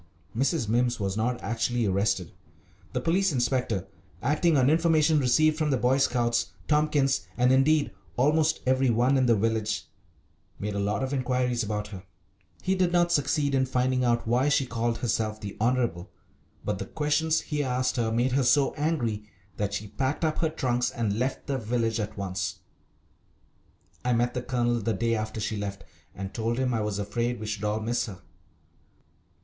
Mrs. 0.35 0.67
Mimms 0.67 0.99
was 0.99 1.15
not 1.15 1.39
actually 1.43 1.85
arrested. 1.85 2.31
The 2.91 3.01
police 3.01 3.31
inspector 3.31 3.85
acting 4.23 4.57
on 4.57 4.67
information 4.67 5.19
received 5.19 5.59
from 5.59 5.69
the 5.69 5.77
Boy 5.77 5.99
Scouts, 5.99 6.53
Tompkins, 6.67 7.27
and 7.37 7.51
indeed 7.51 7.91
almost 8.17 8.61
every 8.65 8.89
one 8.89 9.15
in 9.15 9.27
the 9.27 9.35
village 9.35 9.87
made 10.57 10.73
a 10.73 10.79
lot 10.79 11.03
of 11.03 11.13
inquiries 11.13 11.61
about 11.61 11.89
her. 11.89 12.01
He 12.63 12.73
did 12.73 12.91
not 12.91 13.11
succeed 13.11 13.53
in 13.53 13.67
finding 13.67 14.03
out 14.03 14.27
why 14.27 14.49
she 14.49 14.65
called 14.65 14.97
herself 14.97 15.39
"the 15.39 15.55
Honourable," 15.61 16.09
but 16.65 16.79
the 16.79 16.87
questions 16.87 17.41
he 17.41 17.61
asked 17.63 17.95
her 17.97 18.11
made 18.11 18.31
her 18.31 18.41
so 18.41 18.73
angry 18.73 19.29
that 19.57 19.71
she 19.75 19.87
packed 19.87 20.25
up 20.25 20.39
her 20.39 20.49
trunks 20.49 20.89
and 20.89 21.19
left 21.19 21.45
the 21.45 21.59
village 21.59 21.99
at 21.99 22.17
once. 22.17 22.61
I 24.03 24.13
met 24.13 24.33
the 24.33 24.41
Colonel 24.41 24.79
the 24.79 24.93
day 24.93 25.13
after 25.13 25.39
she 25.39 25.57
left, 25.57 25.83
and 26.15 26.33
told 26.33 26.57
him 26.57 26.73
I 26.73 26.81
was 26.81 26.97
afraid 26.97 27.39
we 27.39 27.45
should 27.45 27.63
all 27.65 27.79
miss 27.81 28.07
her. 28.07 28.23